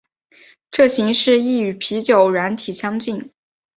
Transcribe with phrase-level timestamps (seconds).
[0.71, 3.31] 这形式亦与啤酒软体相近。